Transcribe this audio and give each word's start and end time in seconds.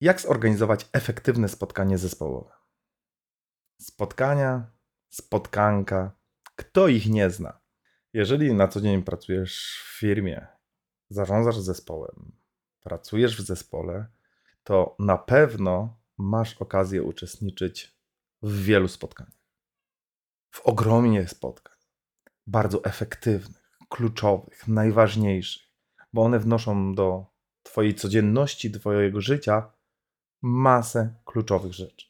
Jak 0.00 0.20
zorganizować 0.20 0.88
efektywne 0.92 1.48
spotkanie 1.48 1.98
zespołowe? 1.98 2.52
Spotkania, 3.80 4.70
spotkanka, 5.08 6.12
kto 6.56 6.88
ich 6.88 7.06
nie 7.06 7.30
zna? 7.30 7.60
Jeżeli 8.12 8.54
na 8.54 8.68
co 8.68 8.80
dzień 8.80 9.02
pracujesz 9.02 9.82
w 9.84 9.98
firmie, 9.98 10.46
zarządzasz 11.10 11.58
zespołem, 11.58 12.32
pracujesz 12.80 13.36
w 13.36 13.40
zespole, 13.46 14.06
to 14.64 14.96
na 14.98 15.18
pewno 15.18 15.98
masz 16.18 16.56
okazję 16.62 17.02
uczestniczyć 17.02 17.96
w 18.42 18.64
wielu 18.64 18.88
spotkaniach. 18.88 19.40
W 20.50 20.60
ogromnie 20.60 21.28
spotkań, 21.28 21.76
bardzo 22.46 22.84
efektywnych, 22.84 23.78
kluczowych, 23.88 24.68
najważniejszych, 24.68 25.62
bo 26.12 26.22
one 26.22 26.38
wnoszą 26.38 26.94
do 26.94 27.26
Twojej 27.62 27.94
codzienności, 27.94 28.70
Twojego 28.70 29.20
życia 29.20 29.72
masę 30.42 31.14
kluczowych 31.24 31.72
rzeczy. 31.72 32.06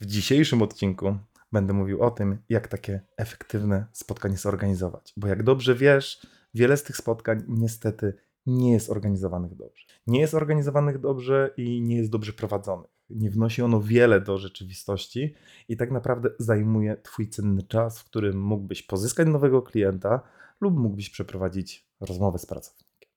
W 0.00 0.06
dzisiejszym 0.06 0.62
odcinku 0.62 1.16
będę 1.52 1.72
mówił 1.72 2.02
o 2.02 2.10
tym, 2.10 2.38
jak 2.48 2.68
takie 2.68 3.00
efektywne 3.16 3.86
spotkanie 3.92 4.36
zorganizować. 4.36 5.12
Bo 5.16 5.28
jak 5.28 5.42
dobrze 5.42 5.74
wiesz, 5.74 6.26
wiele 6.54 6.76
z 6.76 6.82
tych 6.82 6.96
spotkań 6.96 7.44
niestety 7.48 8.14
nie 8.46 8.72
jest 8.72 8.90
organizowanych 8.90 9.54
dobrze. 9.54 9.86
Nie 10.06 10.20
jest 10.20 10.34
organizowanych 10.34 10.98
dobrze 10.98 11.54
i 11.56 11.82
nie 11.82 11.96
jest 11.96 12.10
dobrze 12.10 12.32
prowadzonych. 12.32 12.90
Nie 13.10 13.30
wnosi 13.30 13.62
ono 13.62 13.80
wiele 13.80 14.20
do 14.20 14.38
rzeczywistości 14.38 15.34
i 15.68 15.76
tak 15.76 15.90
naprawdę 15.90 16.30
zajmuje 16.38 16.96
Twój 16.96 17.28
cenny 17.28 17.62
czas, 17.62 17.98
w 17.98 18.04
którym 18.04 18.40
mógłbyś 18.40 18.82
pozyskać 18.82 19.28
nowego 19.28 19.62
klienta 19.62 20.20
lub 20.60 20.76
mógłbyś 20.76 21.10
przeprowadzić 21.10 21.86
rozmowę 22.00 22.38
z 22.38 22.46
pracownikiem. 22.46 23.10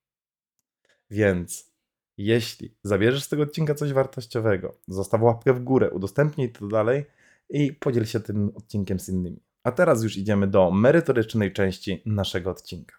Więc 1.09 1.76
jeśli 2.17 2.75
zabierzesz 2.83 3.23
z 3.23 3.29
tego 3.29 3.43
odcinka 3.43 3.75
coś 3.75 3.93
wartościowego, 3.93 4.77
zostaw 4.87 5.21
łapkę 5.21 5.53
w 5.53 5.63
górę, 5.63 5.89
udostępnij 5.89 6.51
to 6.51 6.67
dalej 6.67 7.05
i 7.49 7.73
podziel 7.73 8.05
się 8.05 8.19
tym 8.19 8.51
odcinkiem 8.55 8.99
z 8.99 9.09
innymi. 9.09 9.43
A 9.63 9.71
teraz 9.71 10.03
już 10.03 10.17
idziemy 10.17 10.47
do 10.47 10.71
merytorycznej 10.71 11.53
części 11.53 12.01
naszego 12.05 12.51
odcinka. 12.51 12.95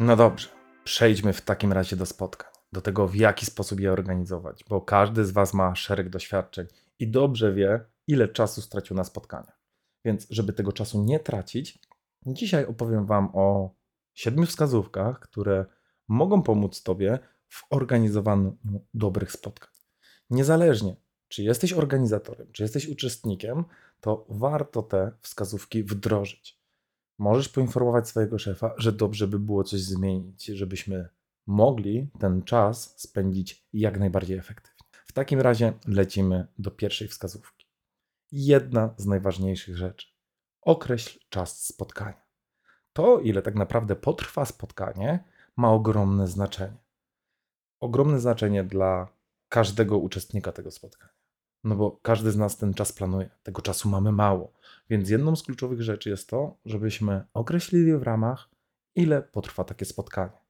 No 0.00 0.16
dobrze, 0.16 0.48
przejdźmy 0.84 1.32
w 1.32 1.40
takim 1.40 1.72
razie 1.72 1.96
do 1.96 2.06
spotkań, 2.06 2.50
do 2.72 2.80
tego 2.80 3.08
w 3.08 3.14
jaki 3.14 3.46
sposób 3.46 3.80
je 3.80 3.92
organizować, 3.92 4.64
bo 4.68 4.80
każdy 4.80 5.24
z 5.24 5.30
Was 5.30 5.54
ma 5.54 5.74
szereg 5.74 6.08
doświadczeń 6.08 6.66
i 6.98 7.08
dobrze 7.08 7.52
wie, 7.52 7.80
ile 8.08 8.28
czasu 8.28 8.60
stracił 8.60 8.96
na 8.96 9.04
spotkania. 9.04 9.52
Więc, 10.04 10.26
żeby 10.30 10.52
tego 10.52 10.72
czasu 10.72 11.04
nie 11.04 11.20
tracić, 11.20 11.78
dzisiaj 12.26 12.66
opowiem 12.66 13.06
Wam 13.06 13.30
o 13.32 13.74
siedmiu 14.14 14.46
wskazówkach, 14.46 15.20
które 15.20 15.66
mogą 16.08 16.42
pomóc 16.42 16.82
Tobie 16.82 17.18
w 17.48 17.64
organizowaniu 17.70 18.56
dobrych 18.94 19.32
spotkań. 19.32 19.70
Niezależnie, 20.30 20.96
czy 21.28 21.42
jesteś 21.42 21.72
organizatorem, 21.72 22.52
czy 22.52 22.62
jesteś 22.62 22.88
uczestnikiem, 22.88 23.64
to 24.00 24.26
warto 24.28 24.82
te 24.82 25.12
wskazówki 25.20 25.84
wdrożyć. 25.84 26.62
Możesz 27.18 27.48
poinformować 27.48 28.08
swojego 28.08 28.38
szefa, 28.38 28.74
że 28.76 28.92
dobrze 28.92 29.28
by 29.28 29.38
było 29.38 29.64
coś 29.64 29.80
zmienić, 29.80 30.44
żebyśmy 30.44 31.08
mogli 31.46 32.10
ten 32.18 32.42
czas 32.42 32.94
spędzić 33.00 33.66
jak 33.72 33.98
najbardziej 33.98 34.38
efektywnie. 34.38 34.82
W 35.06 35.12
takim 35.12 35.40
razie 35.40 35.72
lecimy 35.86 36.46
do 36.58 36.70
pierwszej 36.70 37.08
wskazówki. 37.08 37.66
Jedna 38.32 38.94
z 38.96 39.06
najważniejszych 39.06 39.76
rzeczy. 39.76 40.06
Określ 40.60 41.18
czas 41.28 41.64
spotkania. 41.66 42.21
To, 42.92 43.20
ile 43.20 43.42
tak 43.42 43.54
naprawdę 43.54 43.96
potrwa 43.96 44.44
spotkanie, 44.44 45.24
ma 45.56 45.72
ogromne 45.72 46.26
znaczenie. 46.26 46.76
Ogromne 47.80 48.20
znaczenie 48.20 48.64
dla 48.64 49.08
każdego 49.48 49.98
uczestnika 49.98 50.52
tego 50.52 50.70
spotkania. 50.70 51.12
No 51.64 51.76
bo 51.76 51.90
każdy 51.90 52.30
z 52.30 52.36
nas 52.36 52.56
ten 52.56 52.74
czas 52.74 52.92
planuje, 52.92 53.30
tego 53.42 53.62
czasu 53.62 53.88
mamy 53.88 54.12
mało. 54.12 54.52
Więc 54.90 55.10
jedną 55.10 55.36
z 55.36 55.42
kluczowych 55.42 55.82
rzeczy 55.82 56.10
jest 56.10 56.28
to, 56.28 56.56
żebyśmy 56.64 57.24
określili 57.34 57.96
w 57.96 58.02
ramach, 58.02 58.48
ile 58.94 59.22
potrwa 59.22 59.64
takie 59.64 59.84
spotkanie. 59.84 60.42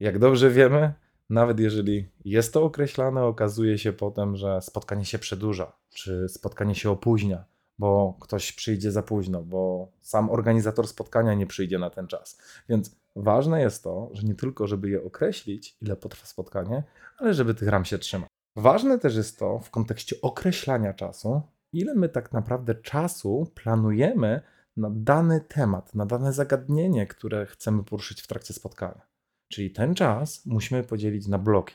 Jak 0.00 0.18
dobrze 0.18 0.50
wiemy, 0.50 0.94
nawet 1.30 1.60
jeżeli 1.60 2.08
jest 2.24 2.52
to 2.52 2.64
określane, 2.64 3.24
okazuje 3.24 3.78
się 3.78 3.92
potem, 3.92 4.36
że 4.36 4.62
spotkanie 4.62 5.04
się 5.04 5.18
przedłuża, 5.18 5.72
czy 5.88 6.28
spotkanie 6.28 6.74
się 6.74 6.90
opóźnia, 6.90 7.44
bo 7.78 8.16
ktoś 8.20 8.52
przyjdzie 8.52 8.92
za 8.92 9.02
późno, 9.02 9.42
bo 9.42 9.88
sam 10.00 10.30
organizator 10.30 10.88
spotkania 10.88 11.34
nie 11.34 11.46
przyjdzie 11.46 11.78
na 11.78 11.90
ten 11.90 12.06
czas. 12.06 12.38
Więc 12.68 12.96
ważne 13.16 13.60
jest 13.60 13.82
to, 13.82 14.10
że 14.12 14.22
nie 14.22 14.34
tylko, 14.34 14.66
żeby 14.66 14.90
je 14.90 15.04
określić, 15.04 15.76
ile 15.80 15.96
potrwa 15.96 16.26
spotkanie, 16.26 16.82
ale 17.18 17.34
żeby 17.34 17.54
tych 17.54 17.68
ram 17.68 17.84
się 17.84 17.98
trzymać. 17.98 18.28
Ważne 18.56 18.98
też 18.98 19.16
jest 19.16 19.38
to 19.38 19.58
w 19.58 19.70
kontekście 19.70 20.16
określania 20.22 20.94
czasu, 20.94 21.42
ile 21.72 21.94
my 21.94 22.08
tak 22.08 22.32
naprawdę 22.32 22.74
czasu 22.74 23.52
planujemy 23.54 24.40
na 24.76 24.90
dany 24.90 25.40
temat, 25.40 25.94
na 25.94 26.06
dane 26.06 26.32
zagadnienie, 26.32 27.06
które 27.06 27.46
chcemy 27.46 27.84
poruszyć 27.84 28.22
w 28.22 28.26
trakcie 28.26 28.54
spotkania. 28.54 29.00
Czyli 29.48 29.70
ten 29.70 29.94
czas 29.94 30.46
musimy 30.46 30.84
podzielić 30.84 31.26
na 31.26 31.38
bloki. 31.38 31.74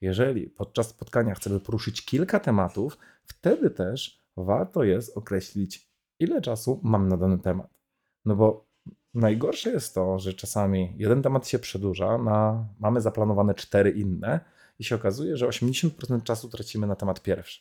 Jeżeli 0.00 0.46
podczas 0.46 0.88
spotkania 0.88 1.34
chcemy 1.34 1.60
poruszyć 1.60 2.04
kilka 2.04 2.40
tematów, 2.40 2.98
wtedy 3.24 3.70
też 3.70 4.19
warto 4.44 4.84
jest 4.84 5.16
określić, 5.16 5.90
ile 6.18 6.40
czasu 6.40 6.80
mam 6.82 7.08
na 7.08 7.16
dany 7.16 7.38
temat. 7.38 7.80
No 8.24 8.36
bo 8.36 8.66
najgorsze 9.14 9.70
jest 9.70 9.94
to, 9.94 10.18
że 10.18 10.34
czasami 10.34 10.94
jeden 10.96 11.22
temat 11.22 11.48
się 11.48 11.58
przedłuża, 11.58 12.18
na, 12.18 12.68
mamy 12.78 13.00
zaplanowane 13.00 13.54
cztery 13.54 13.90
inne, 13.90 14.40
i 14.80 14.84
się 14.84 14.94
okazuje, 14.94 15.36
że 15.36 15.48
80% 15.48 16.22
czasu 16.22 16.48
tracimy 16.48 16.86
na 16.86 16.96
temat 16.96 17.22
pierwszy. 17.22 17.60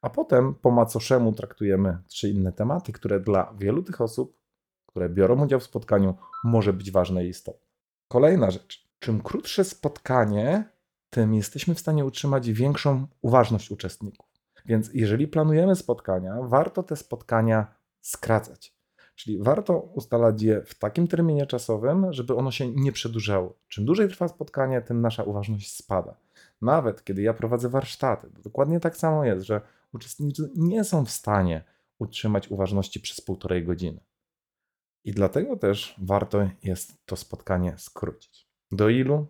A 0.00 0.10
potem 0.10 0.54
po 0.54 0.70
macoszemu 0.70 1.32
traktujemy 1.32 1.98
trzy 2.06 2.28
inne 2.28 2.52
tematy, 2.52 2.92
które 2.92 3.20
dla 3.20 3.54
wielu 3.58 3.82
tych 3.82 4.00
osób, 4.00 4.38
które 4.86 5.08
biorą 5.08 5.44
udział 5.44 5.60
w 5.60 5.64
spotkaniu, 5.64 6.14
może 6.44 6.72
być 6.72 6.90
ważne 6.90 7.24
i 7.24 7.28
istotne. 7.28 7.66
Kolejna 8.08 8.50
rzecz. 8.50 8.88
Czym 8.98 9.20
krótsze 9.20 9.64
spotkanie, 9.64 10.70
tym 11.10 11.34
jesteśmy 11.34 11.74
w 11.74 11.80
stanie 11.80 12.04
utrzymać 12.04 12.50
większą 12.50 13.06
uważność 13.22 13.70
uczestników. 13.70 14.31
Więc 14.66 14.90
jeżeli 14.94 15.28
planujemy 15.28 15.76
spotkania, 15.76 16.36
warto 16.42 16.82
te 16.82 16.96
spotkania 16.96 17.74
skracać. 18.00 18.74
Czyli 19.14 19.38
warto 19.38 19.78
ustalać 19.78 20.42
je 20.42 20.62
w 20.64 20.74
takim 20.74 21.08
terminie 21.08 21.46
czasowym, 21.46 22.12
żeby 22.12 22.36
ono 22.36 22.50
się 22.50 22.68
nie 22.68 22.92
przedłużało. 22.92 23.54
Czym 23.68 23.84
dłużej 23.84 24.08
trwa 24.08 24.28
spotkanie, 24.28 24.80
tym 24.80 25.00
nasza 25.00 25.22
uważność 25.22 25.76
spada. 25.76 26.16
Nawet 26.62 27.04
kiedy 27.04 27.22
ja 27.22 27.34
prowadzę 27.34 27.68
warsztaty, 27.68 28.30
dokładnie 28.44 28.80
tak 28.80 28.96
samo 28.96 29.24
jest, 29.24 29.46
że 29.46 29.60
uczestnicy 29.92 30.50
nie 30.56 30.84
są 30.84 31.04
w 31.04 31.10
stanie 31.10 31.64
utrzymać 31.98 32.50
uważności 32.50 33.00
przez 33.00 33.20
półtorej 33.20 33.64
godziny. 33.64 34.00
I 35.04 35.12
dlatego 35.12 35.56
też 35.56 35.94
warto 36.02 36.48
jest 36.62 37.06
to 37.06 37.16
spotkanie 37.16 37.74
skrócić. 37.78 38.48
Do 38.70 38.88
ilu? 38.88 39.26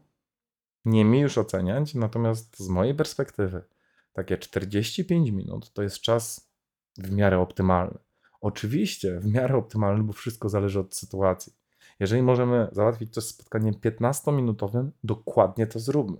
Nie 0.84 1.05
mi 1.05 1.20
już 1.20 1.38
oceniać, 1.38 1.94
natomiast 1.94 2.58
z 2.58 2.69
mojej 2.69 2.94
perspektywy 2.94 3.64
takie 4.12 4.38
45 4.38 5.30
minut 5.30 5.72
to 5.72 5.82
jest 5.82 6.00
czas 6.00 6.52
w 6.98 7.12
miarę 7.12 7.38
optymalny. 7.38 7.98
Oczywiście 8.40 9.20
w 9.20 9.26
miarę 9.26 9.56
optymalny, 9.56 10.04
bo 10.04 10.12
wszystko 10.12 10.48
zależy 10.48 10.80
od 10.80 10.94
sytuacji. 10.94 11.52
Jeżeli 12.00 12.22
możemy 12.22 12.68
załatwić 12.72 13.14
to 13.14 13.20
spotkaniem 13.20 13.74
15-minutowym, 13.74 14.90
dokładnie 15.04 15.66
to 15.66 15.78
zróbmy. 15.78 16.16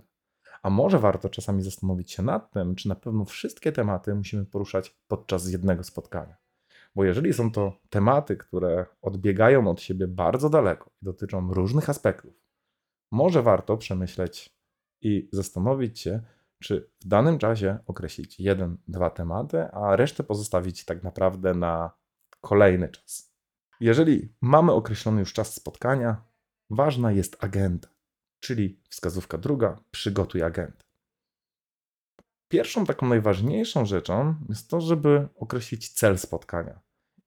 A 0.61 0.69
może 0.69 0.99
warto 0.99 1.29
czasami 1.29 1.61
zastanowić 1.61 2.11
się 2.11 2.23
nad 2.23 2.51
tym, 2.51 2.75
czy 2.75 2.89
na 2.89 2.95
pewno 2.95 3.25
wszystkie 3.25 3.71
tematy 3.71 4.15
musimy 4.15 4.45
poruszać 4.45 4.95
podczas 5.07 5.51
jednego 5.51 5.83
spotkania. 5.83 6.35
Bo 6.95 7.03
jeżeli 7.03 7.33
są 7.33 7.51
to 7.51 7.73
tematy, 7.89 8.37
które 8.37 8.85
odbiegają 9.01 9.67
od 9.67 9.81
siebie 9.81 10.07
bardzo 10.07 10.49
daleko 10.49 10.89
i 11.01 11.05
dotyczą 11.05 11.53
różnych 11.53 11.89
aspektów, 11.89 12.33
może 13.11 13.41
warto 13.41 13.77
przemyśleć 13.77 14.55
i 15.01 15.29
zastanowić 15.31 15.99
się, 15.99 16.21
czy 16.63 16.89
w 17.01 17.07
danym 17.07 17.39
czasie 17.39 17.77
określić 17.87 18.39
jeden, 18.39 18.77
dwa 18.87 19.09
tematy, 19.09 19.63
a 19.71 19.95
resztę 19.95 20.23
pozostawić 20.23 20.85
tak 20.85 21.03
naprawdę 21.03 21.53
na 21.53 21.91
kolejny 22.41 22.89
czas. 22.89 23.33
Jeżeli 23.79 24.33
mamy 24.41 24.71
określony 24.71 25.19
już 25.19 25.33
czas 25.33 25.53
spotkania, 25.53 26.23
ważna 26.69 27.11
jest 27.11 27.43
agenda, 27.43 27.87
czyli 28.39 28.79
wskazówka 28.89 29.37
druga, 29.37 29.79
przygotuj 29.91 30.43
agentę. 30.43 30.83
Pierwszą 32.47 32.85
taką 32.85 33.07
najważniejszą 33.07 33.85
rzeczą 33.85 34.35
jest 34.49 34.69
to, 34.69 34.81
żeby 34.81 35.27
określić 35.35 35.89
cel 35.89 36.17
spotkania 36.17 36.79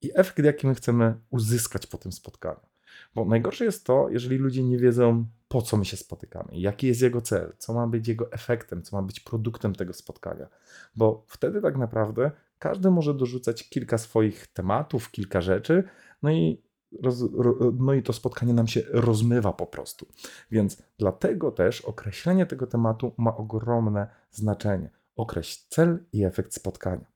i 0.03 0.11
efekt, 0.15 0.39
jaki 0.39 0.67
my 0.67 0.75
chcemy 0.75 1.21
uzyskać 1.31 1.87
po 1.87 1.99
tym 1.99 2.13
spotkaniu. 2.13 2.67
Bo 3.15 3.25
najgorsze 3.25 3.65
jest 3.65 3.87
to, 3.87 4.09
jeżeli 4.11 4.37
ludzie 4.37 4.63
nie 4.63 4.79
wiedzą, 4.79 5.27
po 5.49 5.63
co 5.63 5.77
my 5.77 5.85
się 5.85 5.97
spotykamy, 5.97 6.49
jaki 6.53 6.87
jest 6.87 7.03
jego 7.03 7.21
cel, 7.21 7.53
co 7.59 7.75
ma 7.75 7.87
być 7.87 8.09
jego 8.09 8.33
efektem, 8.33 8.83
co 8.83 8.97
ma 8.97 9.03
być 9.03 9.21
produktem 9.21 9.75
tego 9.75 9.93
spotkania. 9.93 10.49
Bo 10.97 11.25
wtedy 11.29 11.61
tak 11.63 11.77
naprawdę 11.77 12.31
każdy 12.59 12.91
może 12.91 13.15
dorzucać 13.15 13.69
kilka 13.69 13.99
swoich 13.99 14.47
tematów, 14.47 15.11
kilka 15.11 15.41
rzeczy, 15.41 15.85
no 16.23 16.31
i, 16.31 16.63
roz, 17.03 17.25
no 17.79 17.95
i 17.95 18.03
to 18.03 18.13
spotkanie 18.13 18.53
nam 18.53 18.67
się 18.67 18.83
rozmywa 18.91 19.53
po 19.53 19.67
prostu. 19.67 20.07
Więc 20.51 20.83
dlatego 20.99 21.51
też 21.51 21.81
określenie 21.81 22.47
tego 22.47 22.67
tematu 22.67 23.15
ma 23.17 23.37
ogromne 23.37 24.09
znaczenie. 24.31 24.91
Określ 25.17 25.61
cel 25.69 26.05
i 26.13 26.25
efekt 26.25 26.55
spotkania. 26.55 27.07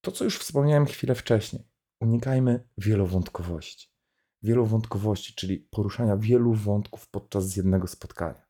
To, 0.00 0.12
co 0.12 0.24
już 0.24 0.38
wspomniałem 0.38 0.86
chwilę 0.86 1.14
wcześniej, 1.14 1.62
unikajmy 2.00 2.68
wielowątkowości. 2.78 3.97
Wielowątkowości, 4.42 5.34
czyli 5.34 5.58
poruszania 5.58 6.16
wielu 6.16 6.54
wątków 6.54 7.08
podczas 7.08 7.56
jednego 7.56 7.86
spotkania. 7.86 8.42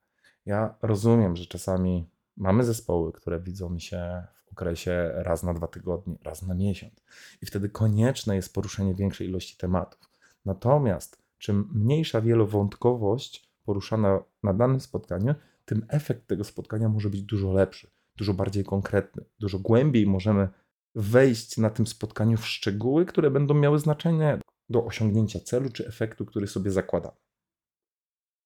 Ja 0.46 0.74
rozumiem, 0.82 1.36
że 1.36 1.46
czasami 1.46 2.10
mamy 2.36 2.64
zespoły, 2.64 3.12
które 3.12 3.40
widzą 3.40 3.78
się 3.78 4.22
w 4.46 4.52
okresie 4.52 5.10
raz 5.14 5.42
na 5.42 5.54
dwa 5.54 5.66
tygodnie, 5.66 6.18
raz 6.24 6.42
na 6.42 6.54
miesiąc, 6.54 6.94
i 7.42 7.46
wtedy 7.46 7.68
konieczne 7.68 8.36
jest 8.36 8.54
poruszenie 8.54 8.94
większej 8.94 9.28
ilości 9.28 9.56
tematów. 9.56 10.00
Natomiast 10.44 11.22
czym 11.38 11.70
mniejsza 11.74 12.20
wielowątkowość 12.20 13.50
poruszana 13.64 14.22
na 14.42 14.54
danym 14.54 14.80
spotkaniu, 14.80 15.34
tym 15.64 15.86
efekt 15.88 16.26
tego 16.26 16.44
spotkania 16.44 16.88
może 16.88 17.10
być 17.10 17.22
dużo 17.22 17.52
lepszy 17.52 17.90
dużo 18.18 18.34
bardziej 18.34 18.64
konkretny, 18.64 19.24
dużo 19.40 19.58
głębiej 19.58 20.06
możemy 20.06 20.48
wejść 20.94 21.56
na 21.56 21.70
tym 21.70 21.86
spotkaniu 21.86 22.36
w 22.36 22.46
szczegóły, 22.46 23.06
które 23.06 23.30
będą 23.30 23.54
miały 23.54 23.78
znaczenie 23.78 24.38
do 24.68 24.84
osiągnięcia 24.84 25.40
celu 25.40 25.70
czy 25.70 25.86
efektu, 25.86 26.26
który 26.26 26.46
sobie 26.46 26.70
zakładamy. 26.70 27.16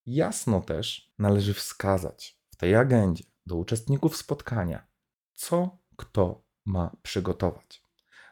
Jasno 0.06 0.60
też 0.60 1.12
należy 1.18 1.54
wskazać 1.54 2.38
w 2.50 2.56
tej 2.56 2.74
agendzie 2.74 3.24
do 3.46 3.56
uczestników 3.56 4.16
spotkania, 4.16 4.86
co 5.32 5.78
kto 5.96 6.42
ma 6.64 6.96
przygotować. 7.02 7.84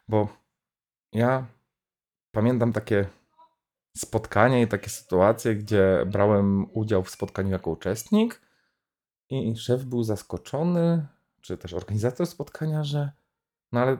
Bo 0.08 0.28
ja 1.12 1.46
pamiętam 2.30 2.72
takie 2.72 3.06
spotkania 3.96 4.62
i 4.62 4.68
takie 4.68 4.90
sytuacje, 4.90 5.54
gdzie 5.54 6.06
brałem 6.06 6.70
udział 6.72 7.02
w 7.02 7.10
spotkaniu 7.10 7.50
jako 7.50 7.70
uczestnik 7.70 8.40
i 9.30 9.56
szef 9.56 9.84
był 9.84 10.02
zaskoczony, 10.02 11.06
czy 11.40 11.58
też 11.58 11.72
organizator 11.72 12.26
spotkania, 12.26 12.84
że 12.84 13.12
no 13.72 13.80
ale 13.80 13.96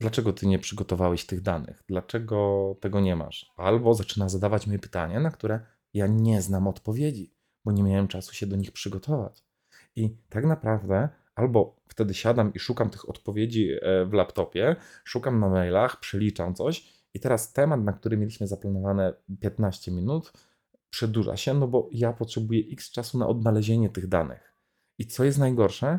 dlaczego 0.00 0.32
ty 0.32 0.46
nie 0.46 0.58
przygotowałeś 0.58 1.26
tych 1.26 1.40
danych? 1.40 1.82
Dlaczego 1.88 2.76
tego 2.80 3.00
nie 3.00 3.16
masz? 3.16 3.52
Albo 3.56 3.94
zaczyna 3.94 4.28
zadawać 4.28 4.66
mi 4.66 4.78
pytania, 4.78 5.20
na 5.20 5.30
które 5.30 5.60
ja 5.94 6.06
nie 6.06 6.42
znam 6.42 6.68
odpowiedzi, 6.68 7.34
bo 7.64 7.72
nie 7.72 7.82
miałem 7.82 8.08
czasu 8.08 8.34
się 8.34 8.46
do 8.46 8.56
nich 8.56 8.72
przygotować. 8.72 9.44
I 9.96 10.16
tak 10.28 10.44
naprawdę 10.44 11.08
albo 11.34 11.76
wtedy 11.88 12.14
siadam 12.14 12.54
i 12.54 12.58
szukam 12.58 12.90
tych 12.90 13.08
odpowiedzi 13.08 13.70
e, 13.82 14.06
w 14.06 14.12
laptopie, 14.12 14.76
szukam 15.04 15.40
na 15.40 15.48
mailach, 15.48 16.00
przeliczam 16.00 16.54
coś 16.54 16.84
i 17.14 17.20
teraz 17.20 17.52
temat, 17.52 17.80
na 17.84 17.92
który 17.92 18.16
mieliśmy 18.16 18.46
zaplanowane 18.46 19.12
15 19.40 19.92
minut, 19.92 20.32
przedłuża 20.90 21.36
się, 21.36 21.54
no 21.54 21.68
bo 21.68 21.88
ja 21.92 22.12
potrzebuję 22.12 22.62
x 22.72 22.90
czasu 22.90 23.18
na 23.18 23.28
odnalezienie 23.28 23.90
tych 23.90 24.08
danych. 24.08 24.54
I 24.98 25.06
co 25.06 25.24
jest 25.24 25.38
najgorsze, 25.38 25.98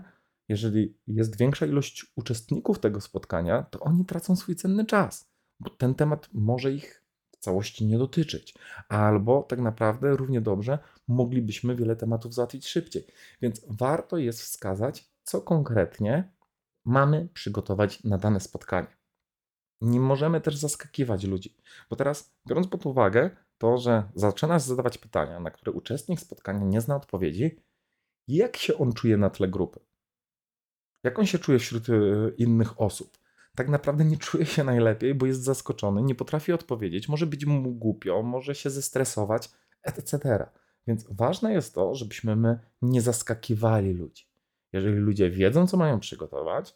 jeżeli 0.52 0.98
jest 1.08 1.38
większa 1.38 1.66
ilość 1.66 2.06
uczestników 2.16 2.80
tego 2.80 3.02
spotkania, 3.02 3.64
to 3.64 3.80
oni 3.80 4.06
tracą 4.06 4.36
swój 4.36 4.56
cenny 4.56 4.86
czas, 4.86 5.32
bo 5.60 5.70
ten 5.70 5.96
temat 5.96 6.30
może 6.34 6.74
ich 6.74 7.04
w 7.32 7.38
całości 7.38 7.86
nie 7.86 7.98
dotyczyć. 7.98 8.56
Albo 8.90 9.44
tak 9.44 9.60
naprawdę 9.60 10.16
równie 10.16 10.42
dobrze 10.42 10.80
moglibyśmy 11.08 11.76
wiele 11.76 11.96
tematów 11.96 12.34
załatwić 12.34 12.68
szybciej. 12.68 13.08
Więc 13.42 13.62
warto 13.68 14.18
jest 14.18 14.42
wskazać, 14.42 15.12
co 15.24 15.42
konkretnie 15.42 16.32
mamy 16.86 17.30
przygotować 17.34 18.04
na 18.04 18.18
dane 18.18 18.40
spotkanie. 18.40 18.98
Nie 19.82 20.00
możemy 20.00 20.42
też 20.42 20.58
zaskakiwać 20.58 21.24
ludzi, 21.24 21.58
bo 21.90 21.96
teraz, 21.96 22.34
biorąc 22.48 22.68
pod 22.68 22.86
uwagę 22.86 23.30
to, 23.58 23.78
że 23.78 24.04
zaczynasz 24.16 24.62
zadawać 24.62 24.98
pytania, 24.98 25.40
na 25.40 25.52
które 25.52 25.72
uczestnik 25.72 26.20
spotkania 26.20 26.66
nie 26.66 26.82
zna 26.82 26.96
odpowiedzi, 26.96 27.60
jak 28.28 28.58
się 28.58 28.78
on 28.78 28.94
czuje 28.94 29.18
na 29.18 29.30
tle 29.30 29.48
grupy? 29.48 29.80
Jak 31.04 31.20
on 31.20 31.26
się 31.26 31.40
czuje 31.40 31.60
wśród 31.60 31.90
e, 31.90 31.94
innych 32.38 32.82
osób? 32.82 33.18
Tak 33.56 33.70
naprawdę 33.70 34.06
nie 34.06 34.18
czuje 34.18 34.46
się 34.46 34.64
najlepiej, 34.64 35.16
bo 35.16 35.26
jest 35.26 35.44
zaskoczony, 35.44 36.02
nie 36.02 36.16
potrafi 36.16 36.54
odpowiedzieć, 36.54 37.10
może 37.10 37.26
być 37.26 37.46
mu 37.46 37.72
głupio, 37.72 38.24
może 38.24 38.56
się 38.56 38.70
zestresować, 38.70 39.50
etc. 39.84 40.50
Więc 40.88 41.06
ważne 41.10 41.54
jest 41.54 41.76
to, 41.76 41.96
żebyśmy 41.96 42.36
my 42.36 42.60
nie 42.82 43.02
zaskakiwali 43.02 43.94
ludzi. 43.94 44.26
Jeżeli 44.74 44.96
ludzie 44.96 45.30
wiedzą, 45.30 45.68
co 45.68 45.78
mają 45.78 46.00
przygotować, 46.00 46.76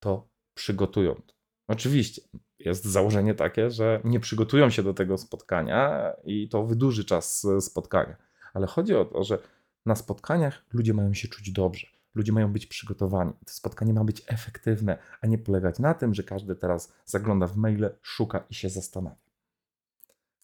to 0.00 0.28
przygotują 0.54 1.14
to. 1.14 1.34
Oczywiście 1.68 2.22
jest 2.58 2.84
założenie 2.84 3.34
takie, 3.34 3.70
że 3.70 4.00
nie 4.04 4.20
przygotują 4.20 4.70
się 4.70 4.82
do 4.82 4.94
tego 4.94 5.18
spotkania 5.18 6.12
i 6.24 6.48
to 6.48 6.66
wydłuży 6.66 7.04
czas 7.04 7.44
e, 7.44 7.60
spotkania. 7.60 8.16
Ale 8.54 8.66
chodzi 8.66 8.94
o 8.94 9.04
to, 9.04 9.24
że 9.24 9.38
na 9.86 9.96
spotkaniach 9.96 10.64
ludzie 10.72 10.94
mają 10.94 11.14
się 11.14 11.28
czuć 11.28 11.52
dobrze. 11.52 11.86
Ludzie 12.14 12.32
mają 12.32 12.52
być 12.52 12.66
przygotowani. 12.66 13.32
To 13.32 13.52
spotkanie 13.52 13.92
ma 13.92 14.04
być 14.04 14.22
efektywne, 14.26 14.98
a 15.20 15.26
nie 15.26 15.38
polegać 15.38 15.78
na 15.78 15.94
tym, 15.94 16.14
że 16.14 16.22
każdy 16.22 16.56
teraz 16.56 16.92
zagląda 17.04 17.46
w 17.46 17.56
maile, 17.56 17.90
szuka 18.02 18.44
i 18.50 18.54
się 18.54 18.70
zastanawia. 18.70 19.16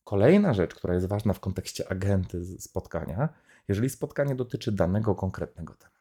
Kolejna 0.05 0.55
rzecz, 0.55 0.75
która 0.75 0.95
jest 0.95 1.07
ważna 1.07 1.33
w 1.33 1.41
kontekście 1.41 1.91
agenty 1.91 2.45
spotkania, 2.45 3.29
jeżeli 3.69 3.91
spotkanie 3.91 4.35
dotyczy 4.35 4.73
danego 4.73 5.15
konkretnego 5.15 5.75
tematu. 5.75 6.01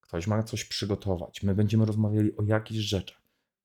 Ktoś 0.00 0.26
ma 0.26 0.42
coś 0.42 0.64
przygotować, 0.64 1.42
my 1.42 1.54
będziemy 1.54 1.84
rozmawiali 1.84 2.36
o 2.36 2.42
jakichś 2.42 2.80
rzeczach, 2.80 3.22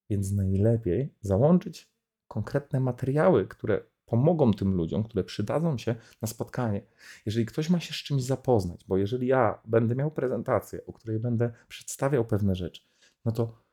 więc 0.10 0.32
najlepiej 0.32 1.16
załączyć 1.22 1.92
konkretne 2.27 2.80
materiały, 2.80 3.48
które 3.48 3.82
pomogą 4.13 4.53
tym 4.53 4.74
ludziom, 4.74 5.03
które 5.03 5.24
przydadzą 5.24 5.77
się 5.77 5.96
na 6.22 6.27
spotkanie. 6.27 6.82
Jeżeli 7.25 7.46
ktoś 7.46 7.70
ma 7.70 7.79
się 7.79 7.93
z 7.93 7.98
czymś 7.98 8.24
zapoznać, 8.24 8.86
bo 8.88 8.98
jeżeli 8.98 9.27
ja 9.27 9.60
będę 9.65 9.96
miał 9.96 10.12
prezentację, 10.12 10.86
o 10.86 10.93
której 10.93 11.20
będę 11.20 11.51
przedstawiał 11.67 12.25
pewne 12.25 12.55
rzeczy, 12.55 12.82
no 13.25 13.32
to 13.32 13.63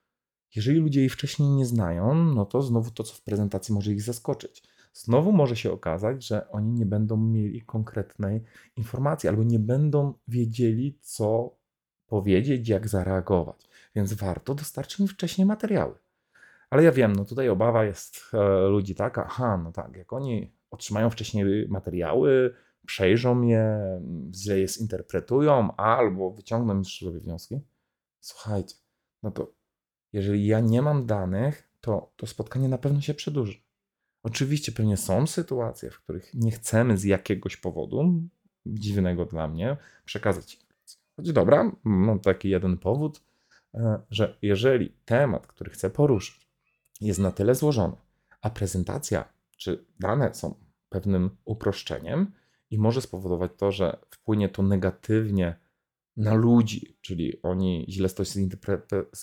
jeżeli 0.57 0.79
ludzie 0.79 1.01
jej 1.01 1.09
wcześniej 1.09 1.49
nie 1.49 1.67
znają, 1.67 2.15
no 2.15 2.47
to 2.47 2.63
znowu 2.63 2.91
to, 2.91 3.05
co 3.05 3.15
w 3.15 3.23
prezentacji 3.23 3.75
może 3.75 3.93
ich 3.93 4.03
zaskoczyć. 4.03 4.63
Znowu 4.93 5.33
może 5.33 5.57
się 5.57 5.73
okazać, 5.73 6.27
że 6.27 6.51
oni 6.51 6.73
nie 6.73 6.87
będą 6.87 7.17
mieli 7.17 7.63
konkretnej 7.63 8.45
informacji 8.77 9.29
albo 9.29 9.45
nie 9.45 9.59
będą 9.59 10.15
wiedzieli, 10.29 10.99
co 11.01 11.57
powiedzieć, 12.07 12.69
jak 12.69 12.89
zareagować. 12.89 13.69
Więc 13.95 14.13
warto 14.13 14.55
dostarczyć 14.55 15.01
im 15.01 15.09
wcześniej 15.09 15.47
materiały. 15.47 15.95
Ale 16.71 16.83
ja 16.83 16.93
wiem, 16.93 17.13
no 17.13 17.25
tutaj 17.25 17.49
obawa 17.49 17.85
jest 17.85 18.23
e, 18.33 18.69
ludzi 18.69 18.95
taka, 18.95 19.27
aha, 19.27 19.61
no 19.65 19.73
tak, 19.73 19.97
jak 19.97 20.13
oni 20.13 20.53
otrzymają 20.71 21.11
wcześniej 21.11 21.69
materiały, 21.69 22.55
przejrzą 22.87 23.43
je, 23.43 23.81
źle 24.35 24.59
je 24.59 24.69
zinterpretują, 24.69 25.77
albo 25.77 26.31
wyciągną 26.31 26.79
już 26.79 26.99
sobie 26.99 27.21
wnioski. 27.21 27.61
Słuchajcie, 28.21 28.77
no 29.23 29.31
to 29.31 29.53
jeżeli 30.13 30.47
ja 30.47 30.61
nie 30.61 30.83
mam 30.83 31.07
danych, 31.07 31.71
to 31.81 32.13
to 32.17 32.27
spotkanie 32.27 32.69
na 32.69 32.79
pewno 32.79 33.01
się 33.01 33.15
przedłuży. 33.15 33.61
Oczywiście 34.23 34.73
pewnie 34.73 34.97
są 34.97 35.27
sytuacje, 35.27 35.91
w 35.91 36.03
których 36.03 36.35
nie 36.35 36.51
chcemy 36.51 36.99
z 36.99 37.05
jakiegoś 37.05 37.57
powodu, 37.57 38.23
dziwnego 38.67 39.25
dla 39.25 39.49
mnie, 39.49 39.77
przekazać 40.05 40.55
informacji. 40.55 40.99
Choć 41.17 41.33
dobra, 41.33 41.73
mam 41.85 42.21
taki 42.21 42.49
jeden 42.49 42.79
powód, 42.79 43.23
e, 43.75 44.01
że 44.11 44.39
jeżeli 44.43 44.97
temat, 45.05 45.47
który 45.47 45.71
chcę 45.71 45.91
poruszyć, 45.91 46.50
jest 47.01 47.21
na 47.21 47.31
tyle 47.31 47.55
złożony, 47.55 47.97
a 48.43 48.51
prezentacja 48.51 49.33
czy 49.57 49.85
dane 50.01 50.35
są 50.35 50.55
pewnym 50.89 51.31
uproszczeniem 51.45 52.33
i 52.71 52.79
może 52.79 53.01
spowodować 53.01 53.51
to, 53.57 53.73
że 53.73 53.99
wpłynie 54.11 54.49
to 54.49 54.63
negatywnie 54.63 55.57
na 56.17 56.35
ludzi, 56.35 56.99
czyli 57.01 57.43
oni 57.43 57.87
źle 57.89 58.09
coś 58.09 58.29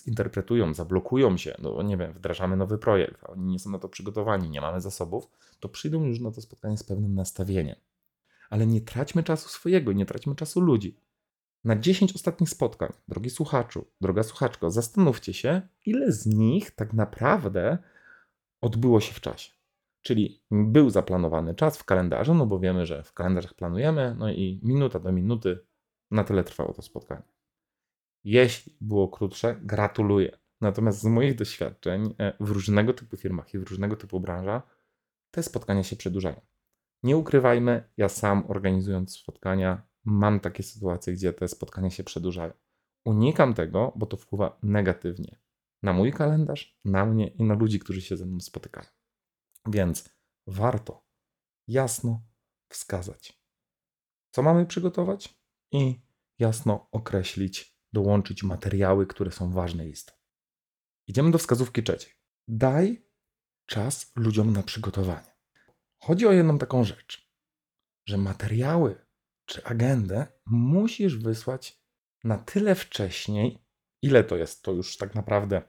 zinterpretują, 0.05 0.74
zablokują 0.74 1.38
się, 1.38 1.55
no 1.60 1.81
nie 1.81 1.98
wiem, 1.98 2.13
wdrażamy 2.13 2.57
nowy 2.57 2.77
projekt, 2.77 3.24
a 3.24 3.27
oni 3.27 3.46
nie 3.46 3.60
są 3.60 3.69
na 3.69 3.79
to 3.79 3.89
przygotowani, 3.89 4.50
nie 4.50 4.62
mamy 4.62 4.81
zasobów, 4.81 5.27
to 5.60 5.69
przyjdą 5.69 6.03
już 6.03 6.19
na 6.19 6.31
to 6.31 6.41
spotkanie 6.41 6.77
z 6.77 6.84
pewnym 6.84 7.15
nastawieniem. 7.15 7.75
Ale 8.50 8.67
nie 8.67 8.81
traćmy 8.81 9.24
czasu 9.24 9.50
swojego, 9.50 9.93
nie 9.93 10.05
traćmy 10.05 10.36
czasu 10.36 10.62
ludzi. 10.62 10.98
Na 11.63 11.75
10 11.75 12.15
ostatnich 12.15 12.49
spotkań, 12.49 12.93
drogi 13.07 13.29
słuchaczu, 13.29 13.85
droga 14.01 14.23
słuchaczko, 14.23 14.71
zastanówcie 14.71 15.33
się, 15.33 15.61
ile 15.85 16.11
z 16.11 16.25
nich 16.25 16.71
tak 16.71 16.93
naprawdę 16.93 17.77
odbyło 18.61 18.99
się 18.99 19.13
w 19.13 19.21
czasie. 19.21 19.51
Czyli 20.01 20.43
był 20.51 20.89
zaplanowany 20.89 21.55
czas 21.55 21.77
w 21.77 21.83
kalendarzu, 21.83 22.33
no 22.33 22.45
bo 22.45 22.59
wiemy, 22.59 22.85
że 22.85 23.03
w 23.03 23.13
kalendarzach 23.13 23.53
planujemy, 23.53 24.15
no 24.19 24.31
i 24.31 24.59
minuta 24.63 24.99
do 24.99 25.11
minuty 25.11 25.59
na 26.11 26.23
tyle 26.23 26.43
trwało 26.43 26.73
to 26.73 26.81
spotkanie. 26.81 27.23
Jeśli 28.23 28.77
było 28.81 29.07
krótsze, 29.07 29.55
gratuluję. 29.61 30.37
Natomiast 30.61 31.01
z 31.01 31.05
moich 31.05 31.35
doświadczeń 31.35 32.15
e, 32.19 32.33
w 32.39 32.49
różnego 32.51 32.93
typu 32.93 33.17
firmach 33.17 33.53
i 33.53 33.59
w 33.59 33.69
różnego 33.69 33.95
typu 33.95 34.19
branżach 34.19 34.63
te 35.31 35.43
spotkania 35.43 35.83
się 35.83 35.95
przedłużają. 35.95 36.41
Nie 37.03 37.17
ukrywajmy, 37.17 37.89
ja 37.97 38.09
sam 38.09 38.43
organizując 38.47 39.17
spotkania 39.17 39.81
mam 40.07 40.39
takie 40.39 40.63
sytuacje, 40.63 41.13
gdzie 41.13 41.33
te 41.33 41.47
spotkania 41.47 41.89
się 41.89 42.03
przedłużają. 42.03 42.53
Unikam 43.05 43.53
tego, 43.53 43.93
bo 43.95 44.05
to 44.05 44.17
wpływa 44.17 44.59
negatywnie 44.63 45.39
na 45.83 45.93
mój 45.93 46.13
kalendarz, 46.13 46.79
na 46.85 47.05
mnie 47.05 47.27
i 47.27 47.43
na 47.43 47.53
ludzi, 47.53 47.79
którzy 47.79 48.01
się 48.01 48.17
ze 48.17 48.25
mną 48.25 48.39
spotykają. 48.39 48.89
Więc 49.67 50.09
warto 50.47 51.07
jasno 51.67 52.21
wskazać, 52.69 53.43
co 54.31 54.41
mamy 54.41 54.65
przygotować 54.65 55.41
i 55.71 56.01
jasno 56.39 56.89
określić, 56.91 57.77
dołączyć 57.93 58.43
materiały, 58.43 59.07
które 59.07 59.31
są 59.31 59.51
ważne 59.51 59.87
i 59.87 59.89
istotne. 59.89 60.23
Idziemy 61.07 61.31
do 61.31 61.37
wskazówki 61.37 61.83
trzeciej. 61.83 62.13
Daj 62.47 63.07
czas 63.65 64.11
ludziom 64.15 64.53
na 64.53 64.63
przygotowanie. 64.63 65.37
Chodzi 65.99 66.27
o 66.27 66.31
jedną 66.31 66.57
taką 66.57 66.83
rzecz, 66.83 67.31
że 68.05 68.17
materiały 68.17 69.06
czy 69.48 69.63
agendę 69.63 70.27
musisz 70.46 71.18
wysłać 71.18 71.80
na 72.24 72.38
tyle 72.38 72.75
wcześniej, 72.75 73.60
ile 74.01 74.24
to 74.24 74.36
jest, 74.36 74.63
to 74.63 74.72
już 74.72 74.98
tak 74.98 75.16
naprawdę 75.16 75.62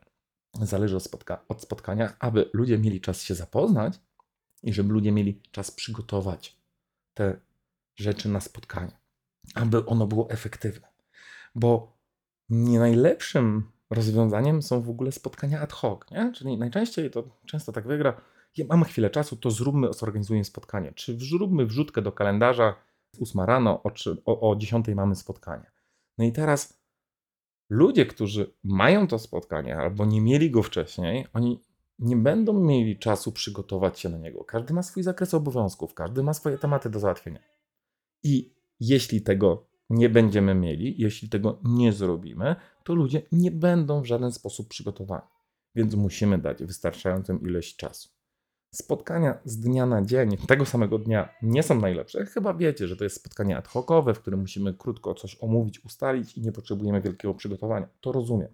zależy 0.54 0.96
od, 0.96 1.02
spotka 1.02 1.44
od 1.48 1.62
spotkania, 1.62 2.16
aby 2.18 2.50
ludzie 2.52 2.78
mieli 2.78 3.00
czas 3.00 3.22
się 3.22 3.34
zapoznać 3.34 4.00
i 4.62 4.72
żeby 4.72 4.92
ludzie 4.92 5.12
mieli 5.12 5.42
czas 5.50 5.70
przygotować 5.70 6.56
te 7.14 7.40
rzeczy 7.96 8.28
na 8.28 8.40
spotkanie, 8.40 8.98
aby 9.54 9.86
ono 9.86 10.06
było 10.06 10.30
efektywne. 10.30 10.88
Bo 11.54 11.98
nie 12.48 12.78
najlepszym 12.78 13.70
rozwiązaniem 13.90 14.62
są 14.62 14.82
w 14.82 14.90
ogóle 14.90 15.12
spotkania 15.12 15.60
ad 15.60 15.72
hoc, 15.72 16.00
nie? 16.10 16.32
czyli 16.34 16.58
najczęściej 16.58 17.10
to 17.10 17.24
często 17.46 17.72
tak 17.72 17.86
wygra, 17.86 18.20
ja 18.56 18.64
mam 18.68 18.84
chwilę 18.84 19.10
czasu, 19.10 19.36
to 19.36 19.50
zróbmy, 19.50 19.92
zorganizujmy 19.92 20.44
spotkanie, 20.44 20.92
czy 20.92 21.18
zróbmy 21.18 21.66
wrzutkę 21.66 22.02
do 22.02 22.12
kalendarza, 22.12 22.87
8 23.20 23.40
rano, 23.40 23.82
o, 23.82 23.90
o, 24.24 24.50
o 24.50 24.56
10 24.56 24.86
mamy 24.88 25.14
spotkanie. 25.16 25.70
No 26.18 26.24
i 26.24 26.32
teraz 26.32 26.80
ludzie, 27.70 28.06
którzy 28.06 28.54
mają 28.64 29.06
to 29.06 29.18
spotkanie 29.18 29.76
albo 29.76 30.06
nie 30.06 30.20
mieli 30.20 30.50
go 30.50 30.62
wcześniej, 30.62 31.26
oni 31.32 31.62
nie 31.98 32.16
będą 32.16 32.60
mieli 32.60 32.98
czasu 32.98 33.32
przygotować 33.32 34.00
się 34.00 34.08
na 34.08 34.18
niego. 34.18 34.44
Każdy 34.44 34.74
ma 34.74 34.82
swój 34.82 35.02
zakres 35.02 35.34
obowiązków, 35.34 35.94
każdy 35.94 36.22
ma 36.22 36.34
swoje 36.34 36.58
tematy 36.58 36.90
do 36.90 37.00
załatwienia. 37.00 37.40
I 38.22 38.54
jeśli 38.80 39.22
tego 39.22 39.66
nie 39.90 40.08
będziemy 40.08 40.54
mieli, 40.54 40.94
jeśli 40.98 41.28
tego 41.28 41.60
nie 41.64 41.92
zrobimy, 41.92 42.56
to 42.84 42.94
ludzie 42.94 43.22
nie 43.32 43.50
będą 43.50 44.02
w 44.02 44.06
żaden 44.06 44.32
sposób 44.32 44.68
przygotowani. 44.68 45.26
Więc 45.74 45.94
musimy 45.94 46.38
dać 46.38 46.64
wystarczającą 46.64 47.38
ilość 47.38 47.76
czasu. 47.76 48.17
Spotkania 48.70 49.38
z 49.44 49.60
dnia 49.60 49.86
na 49.86 50.02
dzień, 50.02 50.36
tego 50.36 50.66
samego 50.66 50.98
dnia, 50.98 51.28
nie 51.42 51.62
są 51.62 51.80
najlepsze. 51.80 52.26
Chyba 52.26 52.54
wiecie, 52.54 52.88
że 52.88 52.96
to 52.96 53.04
jest 53.04 53.16
spotkanie 53.16 53.56
ad 53.56 53.68
hocowe, 53.68 54.14
w 54.14 54.20
którym 54.20 54.40
musimy 54.40 54.74
krótko 54.74 55.14
coś 55.14 55.36
omówić, 55.40 55.84
ustalić 55.84 56.38
i 56.38 56.40
nie 56.40 56.52
potrzebujemy 56.52 57.00
wielkiego 57.00 57.34
przygotowania. 57.34 57.88
To 58.00 58.12
rozumiem. 58.12 58.48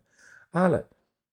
Ale 0.53 0.85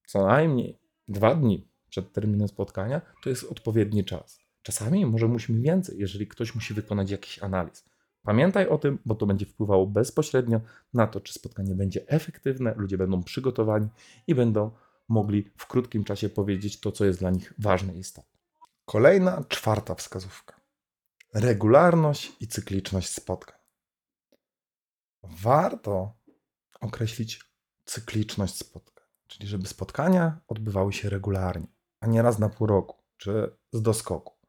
co 0.08 0.28
najmniej 0.28 0.80
dwa 1.08 1.36
dni 1.36 1.68
przed 1.90 2.14
terminem 2.14 2.48
spotkania 2.48 3.02
to 3.24 3.30
jest 3.30 3.52
odpowiedni 3.52 4.06
czas. 4.06 4.40
Czasami 4.62 5.06
może 5.06 5.28
musimy 5.28 5.62
więcej, 5.62 6.00
jeżeli 6.00 6.28
ktoś 6.28 6.56
musi 6.56 6.74
wykonać 6.74 7.12
jakiś 7.12 7.44
analiz. 7.44 7.86
Pamiętaj 8.24 8.68
o 8.68 8.78
tym, 8.78 9.00
bo 9.06 9.16
to 9.16 9.26
będzie 9.26 9.46
wpływało 9.46 9.88
bezpośrednio 9.88 10.62
na 10.94 11.08
to, 11.08 11.22
czy 11.22 11.34
spotkanie 11.34 11.76
będzie 11.76 12.08
efektywne, 12.08 12.74
ludzie 12.78 12.98
będą 12.98 13.24
przygotowani 13.24 13.88
i 14.28 14.36
będą 14.36 14.72
mogli 15.08 15.52
w 15.58 15.68
krótkim 15.68 16.04
czasie 16.04 16.30
powiedzieć 16.30 16.80
to, 16.80 16.92
co 16.92 17.06
jest 17.06 17.20
dla 17.20 17.30
nich 17.30 17.54
ważne 17.60 17.96
i 17.96 18.00
istotne. 18.00 18.31
Kolejna, 18.92 19.44
czwarta 19.48 19.96
wskazówka. 19.96 20.62
Regularność 21.34 22.32
i 22.40 22.48
cykliczność 22.48 23.10
spotkań. 23.10 23.60
Warto 25.24 26.14
określić 26.82 27.54
cykliczność 27.86 28.58
spotkań, 28.58 29.06
czyli 29.28 29.48
żeby 29.48 29.68
spotkania 29.68 30.40
odbywały 30.48 30.94
się 30.94 31.10
regularnie, 31.10 31.68
a 32.00 32.08
nie 32.08 32.22
raz 32.22 32.40
na 32.40 32.50
pół 32.50 32.68
roku 32.68 33.04
czy 33.18 33.58
z 33.74 33.82
doskoku. 33.82 34.41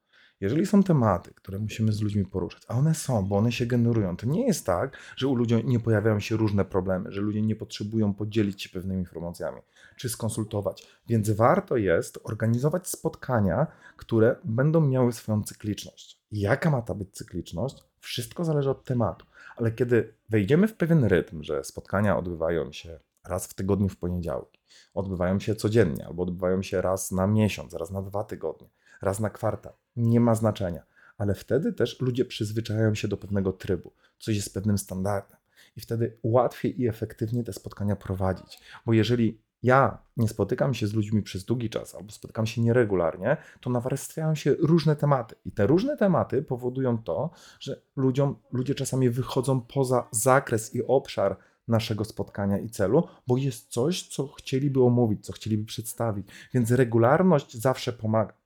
Jeżeli 0.43 0.67
są 0.67 0.83
tematy, 0.83 1.35
które 1.35 1.59
musimy 1.59 1.93
z 1.93 2.01
ludźmi 2.01 2.25
poruszać, 2.25 2.63
a 2.69 2.75
one 2.75 2.95
są, 2.95 3.27
bo 3.27 3.37
one 3.37 3.53
się 3.53 3.67
generują, 3.67 4.17
to 4.17 4.27
nie 4.27 4.47
jest 4.47 4.67
tak, 4.67 4.97
że 5.17 5.29
u 5.29 5.35
ludzi 5.35 5.65
nie 5.65 5.81
pojawiają 5.81 6.21
się 6.21 6.37
różne 6.37 6.65
problemy, 6.65 7.13
że 7.13 7.21
ludzie 7.21 7.43
nie 7.43 7.57
potrzebują 7.57 8.15
podzielić 8.15 8.63
się 8.63 8.69
pewnymi 8.69 9.01
informacjami 9.01 9.61
czy 9.97 10.09
skonsultować. 10.09 10.87
Więc 11.09 11.31
warto 11.31 11.77
jest 11.77 12.19
organizować 12.25 12.89
spotkania, 12.89 13.67
które 13.97 14.37
będą 14.45 14.81
miały 14.81 15.13
swoją 15.13 15.43
cykliczność. 15.43 16.21
Jaka 16.33 16.71
ma 16.71 16.83
ta 16.83 16.95
być 16.95 17.11
cykliczność? 17.13 17.77
Wszystko 18.01 18.45
zależy 18.45 18.71
od 18.71 18.85
tematu, 18.85 19.27
ale 19.57 19.73
kiedy 19.73 20.15
wejdziemy 20.29 20.69
w 20.69 20.75
pewien 20.75 21.05
rytm, 21.05 21.43
że 21.43 21.65
spotkania 21.65 22.19
odbywają 22.19 22.73
się 22.73 23.01
raz 23.25 23.47
w 23.47 23.55
tygodniu 23.55 23.89
w 23.89 23.97
poniedziałki, 23.97 24.61
odbywają 24.95 25.41
się 25.41 25.55
codziennie 25.55 26.07
albo 26.07 26.23
odbywają 26.23 26.63
się 26.63 26.81
raz 26.81 27.11
na 27.11 27.27
miesiąc, 27.27 27.75
raz 27.75 27.91
na 27.91 28.03
dwa 28.03 28.25
tygodnie, 28.25 28.69
raz 29.03 29.21
na 29.21 29.31
kwartał, 29.31 29.73
nie 29.97 30.21
ma 30.21 30.35
znaczenia. 30.35 30.83
Ale 31.19 31.35
wtedy 31.35 31.73
też 31.73 32.01
ludzie 32.01 32.25
przyzwyczajają 32.25 32.95
się 32.95 33.09
do 33.09 33.17
pewnego 33.17 33.53
trybu, 33.53 33.93
coś 34.19 34.37
jest 34.37 34.55
pewnym 34.55 34.79
standardem. 34.79 35.37
I 35.77 35.81
wtedy 35.81 36.19
łatwiej 36.23 36.81
i 36.81 36.89
efektywnie 36.89 37.45
te 37.45 37.53
spotkania 37.53 37.97
prowadzić. 37.97 38.61
Bo 38.87 38.93
jeżeli 38.93 39.43
ja 39.63 39.99
nie 40.17 40.29
spotykam 40.29 40.75
się 40.75 40.87
z 40.87 40.95
ludźmi 40.95 41.23
przez 41.23 41.45
długi 41.45 41.71
czas 41.71 41.95
albo 41.95 42.13
spotykam 42.13 42.47
się 42.47 42.63
nieregularnie, 42.63 43.37
to 43.61 43.71
nawarstwiają 43.71 44.35
się 44.35 44.55
różne 44.55 44.97
tematy. 44.97 45.35
I 45.45 45.53
te 45.53 45.67
różne 45.67 45.97
tematy 45.97 46.43
powodują 46.43 46.99
to, 46.99 47.31
że 47.61 47.83
ludziom, 47.97 48.37
ludzie 48.53 48.75
czasami 48.75 49.11
wychodzą 49.11 49.61
poza 49.61 50.09
zakres 50.11 50.75
i 50.75 50.83
obszar 50.83 51.37
naszego 51.69 52.05
spotkania 52.05 52.59
i 52.59 52.71
celu, 52.71 53.09
bo 53.27 53.37
jest 53.37 53.69
coś, 53.69 54.09
co 54.09 54.29
chcieliby 54.29 54.83
omówić, 54.83 55.27
co 55.27 55.33
chcieliby 55.33 55.65
przedstawić. 55.65 56.29
Więc 56.55 56.71
regularność 56.71 57.57
zawsze 57.57 57.93
pomaga. 57.93 58.42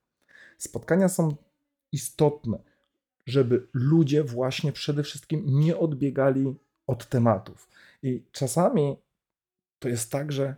Spotkania 0.57 1.09
są 1.09 1.35
istotne, 1.91 2.59
żeby 3.25 3.67
ludzie 3.73 4.23
właśnie 4.23 4.71
przede 4.71 5.03
wszystkim 5.03 5.43
nie 5.45 5.77
odbiegali 5.77 6.55
od 6.87 7.09
tematów. 7.09 7.69
I 8.03 8.23
czasami 8.31 8.97
to 9.79 9.89
jest 9.89 10.11
tak, 10.11 10.31
że 10.31 10.55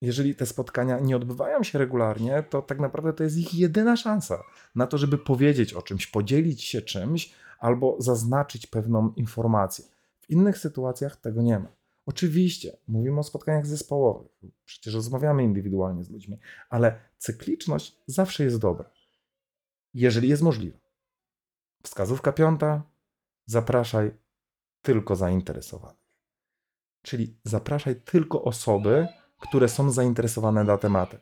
jeżeli 0.00 0.34
te 0.34 0.46
spotkania 0.46 1.00
nie 1.00 1.16
odbywają 1.16 1.62
się 1.62 1.78
regularnie, 1.78 2.44
to 2.50 2.62
tak 2.62 2.80
naprawdę 2.80 3.12
to 3.12 3.24
jest 3.24 3.36
ich 3.36 3.54
jedyna 3.54 3.96
szansa 3.96 4.42
na 4.74 4.86
to, 4.86 4.98
żeby 4.98 5.18
powiedzieć 5.18 5.74
o 5.74 5.82
czymś, 5.82 6.06
podzielić 6.06 6.64
się 6.64 6.82
czymś 6.82 7.32
albo 7.58 7.96
zaznaczyć 7.98 8.66
pewną 8.66 9.12
informację. 9.16 9.84
W 10.20 10.30
innych 10.30 10.58
sytuacjach 10.58 11.16
tego 11.16 11.42
nie 11.42 11.58
ma. 11.58 11.68
Oczywiście 12.06 12.76
mówimy 12.88 13.20
o 13.20 13.22
spotkaniach 13.22 13.66
zespołowych, 13.66 14.28
przecież 14.64 14.94
rozmawiamy 14.94 15.44
indywidualnie 15.44 16.04
z 16.04 16.10
ludźmi, 16.10 16.38
ale 16.70 16.98
cykliczność 17.18 17.96
zawsze 18.06 18.44
jest 18.44 18.58
dobra 18.58 18.95
jeżeli 19.96 20.28
jest 20.28 20.42
możliwe. 20.42 20.78
Wskazówka 21.82 22.32
piąta: 22.32 22.82
zapraszaj 23.46 24.10
tylko 24.82 25.16
zainteresowanych. 25.16 26.06
Czyli 27.02 27.36
zapraszaj 27.44 28.00
tylko 28.00 28.42
osoby, 28.44 29.08
które 29.40 29.68
są 29.68 29.90
zainteresowane 29.90 30.64
na 30.64 30.78
tematy, 30.78 31.18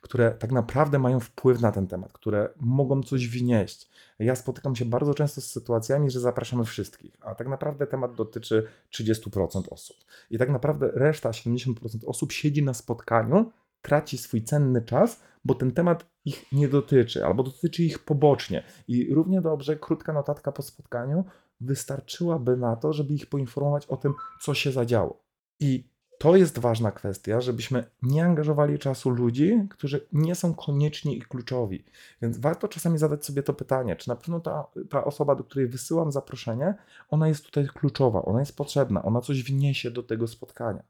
które 0.00 0.30
tak 0.30 0.52
naprawdę 0.52 0.98
mają 0.98 1.20
wpływ 1.20 1.60
na 1.60 1.72
ten 1.72 1.86
temat, 1.86 2.12
które 2.12 2.48
mogą 2.56 3.02
coś 3.02 3.28
wnieść. 3.28 3.90
Ja 4.18 4.36
spotykam 4.36 4.76
się 4.76 4.84
bardzo 4.84 5.14
często 5.14 5.40
z 5.40 5.50
sytuacjami, 5.50 6.10
że 6.10 6.20
zapraszamy 6.20 6.64
wszystkich, 6.64 7.16
a 7.20 7.34
tak 7.34 7.48
naprawdę 7.48 7.86
temat 7.86 8.14
dotyczy 8.14 8.66
30% 8.94 9.62
osób. 9.70 9.96
I 10.30 10.38
tak 10.38 10.50
naprawdę 10.50 10.90
reszta, 10.94 11.30
70% 11.30 11.74
osób 12.06 12.32
siedzi 12.32 12.62
na 12.62 12.74
spotkaniu, 12.74 13.52
traci 13.86 14.18
swój 14.18 14.42
cenny 14.42 14.82
czas, 14.82 15.20
bo 15.44 15.54
ten 15.54 15.72
temat 15.72 16.06
ich 16.24 16.44
nie 16.52 16.68
dotyczy, 16.68 17.24
albo 17.24 17.42
dotyczy 17.42 17.82
ich 17.82 17.98
pobocznie. 17.98 18.62
I 18.88 19.14
równie 19.14 19.40
dobrze 19.40 19.76
krótka 19.76 20.12
notatka 20.12 20.52
po 20.52 20.62
spotkaniu 20.62 21.24
wystarczyłaby 21.60 22.56
na 22.56 22.76
to, 22.76 22.92
żeby 22.92 23.14
ich 23.14 23.26
poinformować 23.26 23.86
o 23.86 23.96
tym, 23.96 24.14
co 24.42 24.54
się 24.54 24.72
zadziało. 24.72 25.22
I 25.60 25.88
to 26.18 26.36
jest 26.36 26.58
ważna 26.58 26.92
kwestia, 26.92 27.40
żebyśmy 27.40 27.84
nie 28.02 28.24
angażowali 28.24 28.78
czasu 28.78 29.10
ludzi, 29.10 29.68
którzy 29.70 30.06
nie 30.12 30.34
są 30.34 30.54
koniecznie 30.54 31.16
i 31.16 31.22
kluczowi. 31.22 31.84
Więc 32.22 32.38
warto 32.38 32.68
czasami 32.68 32.98
zadać 32.98 33.24
sobie 33.24 33.42
to 33.42 33.54
pytanie, 33.54 33.96
czy 33.96 34.08
na 34.08 34.16
pewno 34.16 34.40
ta, 34.40 34.66
ta 34.90 35.04
osoba, 35.04 35.34
do 35.34 35.44
której 35.44 35.68
wysyłam 35.68 36.12
zaproszenie, 36.12 36.74
ona 37.08 37.28
jest 37.28 37.44
tutaj 37.44 37.66
kluczowa, 37.66 38.22
ona 38.22 38.40
jest 38.40 38.56
potrzebna, 38.56 39.02
ona 39.02 39.20
coś 39.20 39.42
wniesie 39.42 39.90
do 39.90 40.02
tego 40.02 40.26
spotkania. 40.26 40.82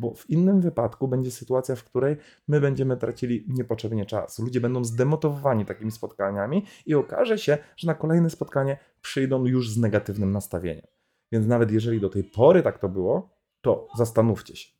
Bo 0.00 0.14
w 0.14 0.30
innym 0.30 0.60
wypadku 0.60 1.08
będzie 1.08 1.30
sytuacja, 1.30 1.76
w 1.76 1.84
której 1.84 2.16
my 2.48 2.60
będziemy 2.60 2.96
tracili 2.96 3.44
niepotrzebnie 3.48 4.06
czas. 4.06 4.38
Ludzie 4.38 4.60
będą 4.60 4.84
zdemotywowani 4.84 5.66
takimi 5.66 5.90
spotkaniami 5.90 6.66
i 6.86 6.94
okaże 6.94 7.38
się, 7.38 7.58
że 7.76 7.86
na 7.86 7.94
kolejne 7.94 8.30
spotkanie 8.30 8.78
przyjdą 9.02 9.44
już 9.44 9.70
z 9.70 9.78
negatywnym 9.78 10.32
nastawieniem. 10.32 10.86
Więc 11.32 11.46
nawet 11.46 11.70
jeżeli 11.70 12.00
do 12.00 12.08
tej 12.08 12.24
pory 12.24 12.62
tak 12.62 12.78
to 12.78 12.88
było, 12.88 13.30
to 13.60 13.88
zastanówcie 13.96 14.56
się. 14.56 14.70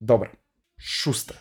Dobra, 0.00 0.36
szóste, 0.78 1.34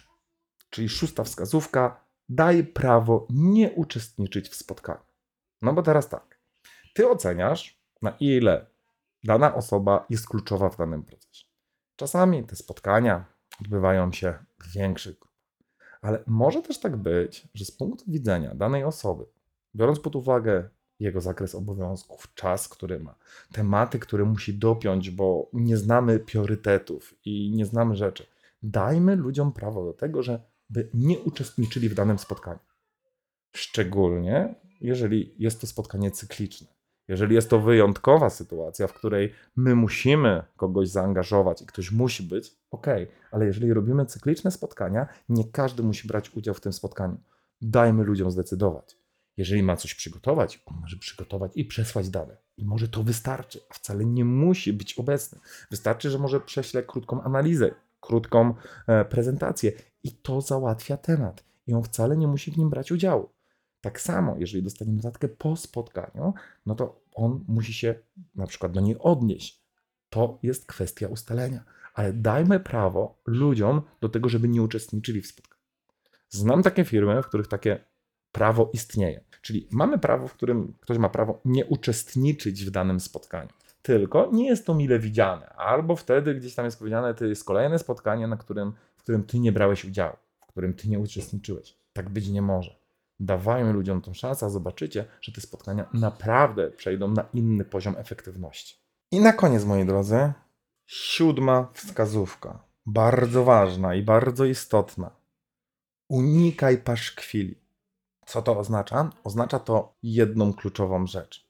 czyli 0.69 0.89
szósta 0.89 1.23
wskazówka, 1.23 2.05
daj 2.29 2.63
prawo 2.63 3.27
nie 3.29 3.71
uczestniczyć 3.71 4.49
w 4.49 4.55
spotkaniu. 4.55 5.05
No 5.61 5.73
bo 5.73 5.83
teraz 5.83 6.09
tak, 6.09 6.39
ty 6.93 7.09
oceniasz, 7.09 7.81
na 8.01 8.17
ile 8.19 8.67
dana 9.23 9.55
osoba 9.55 10.05
jest 10.09 10.27
kluczowa 10.27 10.69
w 10.69 10.77
danym 10.77 11.03
procesie. 11.03 11.44
Czasami 11.95 12.43
te 12.43 12.55
spotkania 12.55 13.25
odbywają 13.61 14.11
się 14.11 14.33
w 14.59 14.73
większych 14.73 15.19
grupach, 15.19 15.35
ale 16.01 16.23
może 16.27 16.61
też 16.61 16.79
tak 16.79 16.97
być, 16.97 17.47
że 17.53 17.65
z 17.65 17.71
punktu 17.71 18.11
widzenia 18.11 18.55
danej 18.55 18.83
osoby, 18.83 19.25
biorąc 19.75 19.99
pod 19.99 20.15
uwagę 20.15 20.69
jego 20.99 21.21
zakres 21.21 21.55
obowiązków, 21.55 22.33
czas, 22.33 22.69
który 22.69 22.99
ma, 22.99 23.15
tematy, 23.51 23.99
które 23.99 24.25
musi 24.25 24.53
dopiąć, 24.53 25.09
bo 25.09 25.49
nie 25.53 25.77
znamy 25.77 26.19
priorytetów 26.19 27.15
i 27.25 27.51
nie 27.55 27.65
znamy 27.65 27.95
rzeczy. 27.95 28.25
Dajmy 28.63 29.15
ludziom 29.15 29.53
prawo 29.53 29.85
do 29.85 29.93
tego, 29.93 30.23
żeby 30.23 30.89
nie 30.93 31.19
uczestniczyli 31.19 31.89
w 31.89 31.93
danym 31.93 32.19
spotkaniu. 32.19 32.59
Szczególnie 33.55 34.55
jeżeli 34.81 35.35
jest 35.37 35.61
to 35.61 35.67
spotkanie 35.67 36.11
cykliczne. 36.11 36.74
Jeżeli 37.07 37.35
jest 37.35 37.49
to 37.49 37.59
wyjątkowa 37.59 38.29
sytuacja, 38.29 38.87
w 38.87 38.93
której 38.93 39.33
my 39.55 39.75
musimy 39.75 40.43
kogoś 40.57 40.89
zaangażować 40.89 41.61
i 41.61 41.65
ktoś 41.65 41.91
musi 41.91 42.23
być, 42.23 42.55
ok, 42.71 42.87
ale 43.31 43.45
jeżeli 43.45 43.73
robimy 43.73 44.05
cykliczne 44.05 44.51
spotkania, 44.51 45.07
nie 45.29 45.43
każdy 45.43 45.83
musi 45.83 46.07
brać 46.07 46.29
udział 46.35 46.53
w 46.53 46.61
tym 46.61 46.73
spotkaniu. 46.73 47.17
Dajmy 47.61 48.03
ludziom 48.03 48.31
zdecydować. 48.31 48.97
Jeżeli 49.37 49.63
ma 49.63 49.75
coś 49.75 49.95
przygotować, 49.95 50.63
on 50.65 50.77
może 50.81 50.97
przygotować 50.97 51.51
i 51.55 51.65
przesłać 51.65 52.09
dane. 52.09 52.37
I 52.57 52.65
może 52.65 52.87
to 52.87 53.03
wystarczy, 53.03 53.59
a 53.69 53.73
wcale 53.73 54.05
nie 54.05 54.25
musi 54.25 54.73
być 54.73 54.93
obecny. 54.93 55.39
Wystarczy, 55.71 56.09
że 56.09 56.19
może 56.19 56.39
prześle 56.39 56.83
krótką 56.83 57.21
analizę, 57.21 57.71
krótką 57.99 58.53
e, 58.87 59.05
prezentację 59.05 59.71
i 60.03 60.11
to 60.11 60.41
załatwia 60.41 60.97
temat. 60.97 61.43
I 61.67 61.73
on 61.73 61.83
wcale 61.83 62.17
nie 62.17 62.27
musi 62.27 62.51
w 62.51 62.57
nim 62.57 62.69
brać 62.69 62.91
udziału. 62.91 63.29
Tak 63.85 64.01
samo, 64.01 64.35
jeżeli 64.37 64.63
dostanie 64.63 64.93
notatkę 64.93 65.27
po 65.27 65.55
spotkaniu, 65.55 66.33
no 66.65 66.75
to 66.75 67.01
on 67.13 67.45
musi 67.47 67.73
się 67.73 67.95
na 68.35 68.47
przykład 68.47 68.71
do 68.71 68.81
niej 68.81 68.95
odnieść. 68.99 69.61
To 70.09 70.39
jest 70.43 70.65
kwestia 70.65 71.07
ustalenia. 71.07 71.63
Ale 71.93 72.13
dajmy 72.13 72.59
prawo 72.59 73.21
ludziom 73.25 73.81
do 74.01 74.09
tego, 74.09 74.29
żeby 74.29 74.47
nie 74.47 74.61
uczestniczyli 74.61 75.21
w 75.21 75.27
spotkaniu. 75.27 75.61
Znam 76.29 76.63
takie 76.63 76.85
firmy, 76.85 77.21
w 77.21 77.27
których 77.27 77.47
takie 77.47 77.85
prawo 78.31 78.69
istnieje. 78.73 79.23
Czyli 79.41 79.67
mamy 79.71 79.99
prawo, 79.99 80.27
w 80.27 80.33
którym 80.33 80.73
ktoś 80.81 80.97
ma 80.97 81.09
prawo 81.09 81.41
nie 81.45 81.65
uczestniczyć 81.65 82.65
w 82.65 82.71
danym 82.71 82.99
spotkaniu. 82.99 83.49
Tylko 83.81 84.29
nie 84.33 84.47
jest 84.47 84.65
to 84.65 84.73
mile 84.73 84.99
widziane. 84.99 85.47
Albo 85.47 85.95
wtedy 85.95 86.35
gdzieś 86.35 86.55
tam 86.55 86.65
jest 86.65 86.79
powiedziane, 86.79 87.13
to 87.13 87.25
jest 87.25 87.43
kolejne 87.43 87.79
spotkanie, 87.79 88.27
na 88.27 88.37
którym, 88.37 88.73
w 88.95 89.03
którym 89.03 89.23
ty 89.23 89.39
nie 89.39 89.51
brałeś 89.51 89.85
udziału, 89.85 90.15
w 90.39 90.45
którym 90.47 90.73
ty 90.73 90.89
nie 90.89 90.99
uczestniczyłeś. 90.99 91.77
Tak 91.93 92.09
być 92.09 92.27
nie 92.27 92.41
może. 92.41 92.84
Dawajmy 93.19 93.73
ludziom 93.73 94.01
tą 94.01 94.13
szansę, 94.13 94.45
a 94.45 94.49
zobaczycie, 94.49 95.05
że 95.21 95.31
te 95.31 95.41
spotkania 95.41 95.89
naprawdę 95.93 96.71
przejdą 96.71 97.07
na 97.07 97.25
inny 97.33 97.65
poziom 97.65 97.95
efektywności. 97.97 98.75
I 99.11 99.19
na 99.19 99.33
koniec, 99.33 99.65
moi 99.65 99.85
drodzy, 99.85 100.33
siódma 100.85 101.69
wskazówka. 101.73 102.63
Bardzo 102.85 103.43
ważna 103.43 103.95
i 103.95 104.03
bardzo 104.03 104.45
istotna. 104.45 105.11
Unikaj 106.09 106.77
paszkwili. 106.77 107.55
Co 108.25 108.41
to 108.41 108.59
oznacza? 108.59 109.09
Oznacza 109.23 109.59
to 109.59 109.97
jedną 110.03 110.53
kluczową 110.53 111.07
rzecz. 111.07 111.45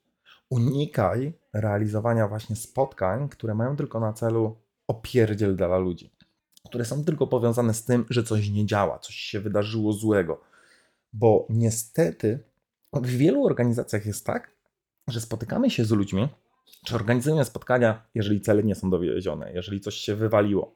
Unikaj 0.50 1.32
realizowania 1.52 2.28
właśnie 2.28 2.56
spotkań, 2.56 3.28
które 3.28 3.54
mają 3.54 3.76
tylko 3.76 4.00
na 4.00 4.12
celu 4.12 4.56
opierdziel 4.88 5.56
dla 5.56 5.78
ludzi, 5.78 6.10
które 6.68 6.84
są 6.84 7.04
tylko 7.04 7.26
powiązane 7.26 7.74
z 7.74 7.84
tym, 7.84 8.06
że 8.10 8.22
coś 8.22 8.50
nie 8.50 8.66
działa, 8.66 8.98
coś 8.98 9.14
się 9.14 9.40
wydarzyło 9.40 9.92
złego. 9.92 10.40
Bo 11.12 11.46
niestety 11.50 12.38
w 12.92 13.06
wielu 13.06 13.44
organizacjach 13.44 14.06
jest 14.06 14.26
tak, 14.26 14.56
że 15.08 15.20
spotykamy 15.20 15.70
się 15.70 15.84
z 15.84 15.90
ludźmi, 15.90 16.28
czy 16.84 16.94
organizujemy 16.94 17.44
spotkania, 17.44 18.06
jeżeli 18.14 18.40
cele 18.40 18.62
nie 18.62 18.74
są 18.74 18.90
dowiezione, 18.90 19.52
jeżeli 19.52 19.80
coś 19.80 19.94
się 19.94 20.14
wywaliło. 20.14 20.74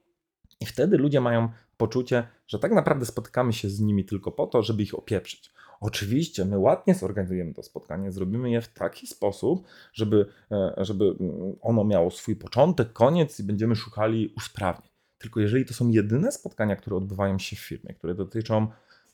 I 0.60 0.66
wtedy 0.66 0.98
ludzie 0.98 1.20
mają 1.20 1.48
poczucie, 1.76 2.28
że 2.46 2.58
tak 2.58 2.72
naprawdę 2.72 3.06
spotykamy 3.06 3.52
się 3.52 3.68
z 3.68 3.80
nimi 3.80 4.04
tylko 4.04 4.32
po 4.32 4.46
to, 4.46 4.62
żeby 4.62 4.82
ich 4.82 4.94
opieprzyć. 4.94 5.52
Oczywiście, 5.80 6.44
my 6.44 6.58
ładnie 6.58 6.94
zorganizujemy 6.94 7.54
to 7.54 7.62
spotkanie, 7.62 8.12
zrobimy 8.12 8.50
je 8.50 8.60
w 8.60 8.68
taki 8.68 9.06
sposób, 9.06 9.66
żeby, 9.92 10.26
e, 10.52 10.74
żeby 10.78 11.14
ono 11.60 11.84
miało 11.84 12.10
swój 12.10 12.36
początek, 12.36 12.92
koniec 12.92 13.40
i 13.40 13.42
będziemy 13.42 13.76
szukali 13.76 14.34
usprawnień. 14.36 14.90
Tylko 15.18 15.40
jeżeli 15.40 15.64
to 15.64 15.74
są 15.74 15.88
jedyne 15.88 16.32
spotkania, 16.32 16.76
które 16.76 16.96
odbywają 16.96 17.38
się 17.38 17.56
w 17.56 17.60
firmie, 17.60 17.94
które 17.94 18.14
dotyczą 18.14 18.68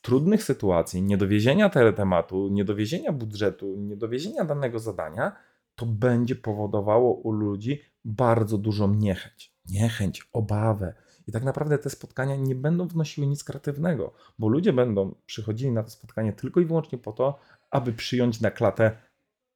trudnych 0.07 0.42
sytuacji, 0.42 1.03
niedowiezienia 1.03 1.69
teletematu, 1.69 2.49
niedowiezienia 2.49 3.12
budżetu, 3.12 3.77
niedowiezienia 3.77 4.45
danego 4.45 4.79
zadania, 4.79 5.37
to 5.75 5.87
będzie 5.87 6.37
powodowało 6.37 7.14
u 7.14 7.33
ludzi 7.33 7.81
bardzo 8.05 8.59
dużą 8.59 8.95
niechęć. 8.95 9.57
Niechęć, 9.69 10.29
obawę, 10.33 10.95
i 11.29 11.33
tak 11.33 11.45
naprawdę 11.45 11.79
te 11.79 11.90
spotkania 11.90 12.37
nie 12.37 12.55
będą 12.55 12.88
wnosiły 12.88 13.27
nic 13.27 13.45
kreatywnego, 13.45 14.14
bo 14.38 14.49
ludzie 14.49 14.73
będą 14.73 15.14
przychodzili 15.27 15.73
na 15.73 15.83
to 15.83 15.90
spotkanie 15.90 16.33
tylko 16.33 16.61
i 16.61 16.64
wyłącznie 16.64 16.99
po 16.99 17.12
to, 17.12 17.38
aby 17.71 17.92
przyjąć 17.92 18.40
na 18.40 18.51
klatę 18.51 18.97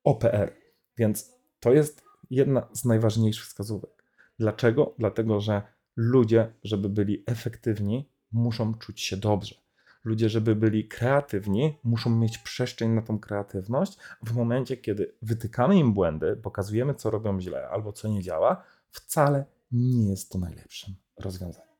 OPR. 0.05 0.53
Więc 0.97 1.33
to 1.61 1.73
jest 1.73 2.03
jedna 2.31 2.69
z 2.73 2.85
najważniejszych 2.85 3.45
wskazówek. 3.45 4.05
Dlaczego? 4.39 4.95
Dlatego, 4.99 5.41
że 5.41 5.63
ludzie, 5.97 6.53
żeby 6.65 6.89
byli 6.89 7.25
efektywni, 7.27 8.09
muszą 8.33 8.75
czuć 8.75 9.01
się 9.01 9.17
dobrze. 9.17 9.70
Ludzie, 10.05 10.29
żeby 10.29 10.57
byli 10.57 10.89
kreatywni, 10.89 11.79
muszą 11.85 12.11
mieć 12.11 12.39
przestrzeń 12.39 12.91
na 12.91 13.03
tą 13.03 13.19
kreatywność. 13.19 13.99
W 14.23 14.33
momencie, 14.33 14.77
kiedy 14.77 15.15
wytykamy 15.23 15.77
im 15.77 15.95
błędy, 15.95 16.37
pokazujemy, 16.37 16.95
co 16.95 17.11
robią 17.11 17.41
źle 17.41 17.69
albo 17.69 17.93
co 17.93 18.09
nie 18.09 18.23
działa, 18.23 18.63
wcale 18.91 19.45
nie 19.73 20.11
jest 20.11 20.33
to 20.33 20.39
najlepszym 20.39 20.95
rozwiązaniem. 21.19 21.71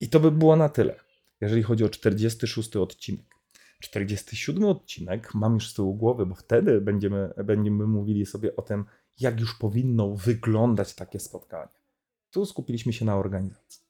I 0.00 0.08
to 0.08 0.20
by 0.20 0.30
było 0.30 0.56
na 0.56 0.68
tyle, 0.68 1.00
jeżeli 1.40 1.62
chodzi 1.62 1.84
o 1.84 1.88
46 1.88 2.76
odcinek. 2.76 3.26
47 3.80 4.64
odcinek 4.64 5.34
mam 5.34 5.54
już 5.54 5.70
z 5.70 5.74
tyłu 5.74 5.94
głowy, 5.94 6.26
bo 6.26 6.34
wtedy 6.34 6.80
będziemy, 6.80 7.34
będziemy 7.44 7.86
mówili 7.86 8.26
sobie 8.26 8.56
o 8.56 8.62
tym, 8.62 8.84
jak 9.20 9.40
już 9.40 9.58
powinno 9.58 10.14
wyglądać 10.14 10.94
takie 10.94 11.20
spotkanie. 11.20 11.72
Tu 12.30 12.46
skupiliśmy 12.46 12.92
się 12.92 13.04
na 13.04 13.16
organizacji. 13.16 13.83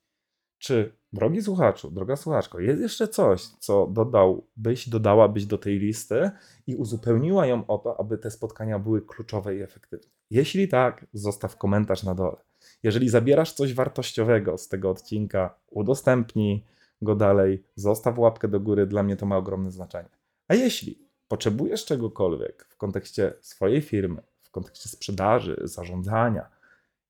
Czy, 0.64 0.92
drogi 1.12 1.42
słuchaczu, 1.42 1.90
droga 1.90 2.16
słuchaczko, 2.16 2.60
jest 2.60 2.82
jeszcze 2.82 3.08
coś, 3.08 3.42
co 3.42 3.86
dodałbyś, 3.86 4.88
dodałabyś 4.88 5.46
do 5.46 5.58
tej 5.58 5.78
listy 5.78 6.30
i 6.66 6.76
uzupełniła 6.76 7.46
ją 7.46 7.66
o 7.66 7.78
to, 7.78 8.00
aby 8.00 8.18
te 8.18 8.30
spotkania 8.30 8.78
były 8.78 9.02
kluczowe 9.02 9.56
i 9.56 9.62
efektywne? 9.62 10.08
Jeśli 10.30 10.68
tak, 10.68 11.06
zostaw 11.12 11.56
komentarz 11.56 12.02
na 12.02 12.14
dole. 12.14 12.36
Jeżeli 12.82 13.08
zabierasz 13.08 13.52
coś 13.52 13.74
wartościowego 13.74 14.58
z 14.58 14.68
tego 14.68 14.90
odcinka, 14.90 15.54
udostępnij 15.70 16.64
go 17.02 17.14
dalej, 17.14 17.64
zostaw 17.74 18.18
łapkę 18.18 18.48
do 18.48 18.60
góry, 18.60 18.86
dla 18.86 19.02
mnie 19.02 19.16
to 19.16 19.26
ma 19.26 19.36
ogromne 19.36 19.70
znaczenie. 19.70 20.10
A 20.48 20.54
jeśli 20.54 21.08
potrzebujesz 21.28 21.84
czegokolwiek 21.84 22.66
w 22.70 22.76
kontekście 22.76 23.34
swojej 23.40 23.82
firmy, 23.82 24.22
w 24.42 24.50
kontekście 24.50 24.88
sprzedaży, 24.88 25.60
zarządzania 25.64 26.48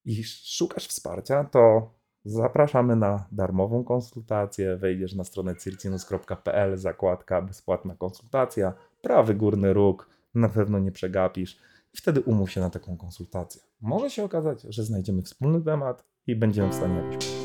i 0.05 0.25
szukasz 0.25 0.87
wsparcia, 0.87 1.45
to 1.45 1.95
zapraszamy 2.25 2.97
na 2.97 3.27
darmową 3.33 3.85
konsultację. 3.85 4.77
Wejdziesz 4.77 5.15
na 5.15 5.25
stronę 5.25 5.57
circinus.pl, 5.57 6.77
zakładka 6.77 7.43
bezpłatna 7.43 7.95
konsultacja, 7.95 8.73
prawy 9.03 9.35
górny 9.35 9.73
róg, 9.73 10.09
na 10.35 10.49
pewno 10.49 10.79
nie 10.79 10.93
przegapisz 10.93 11.59
i 11.95 11.97
wtedy 11.97 12.21
umów 12.21 12.51
się 12.51 12.61
na 12.61 12.71
taką 12.71 12.97
konsultację. 12.97 13.63
Może 13.81 14.11
się 14.11 14.25
okazać, 14.25 14.63
że 14.63 14.85
znajdziemy 14.85 15.23
wspólny 15.23 15.63
temat 15.63 16.05
i 16.27 16.37
będziemy 16.37 16.69
w 16.69 16.75
stanie 16.75 16.95
jakoś 16.95 17.45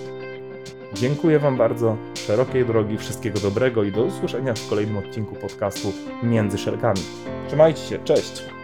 Dziękuję 0.93 1.39
Wam 1.39 1.57
bardzo, 1.57 1.97
szerokiej 2.13 2.65
drogi, 2.65 2.97
wszystkiego 2.97 3.39
dobrego 3.39 3.83
i 3.83 3.91
do 3.91 4.03
usłyszenia 4.03 4.53
w 4.53 4.69
kolejnym 4.69 4.97
odcinku 4.97 5.35
podcastu 5.35 5.87
Między 6.23 6.57
Szelkami. 6.57 7.01
Trzymajcie 7.47 7.81
się, 7.81 7.99
cześć! 8.03 8.58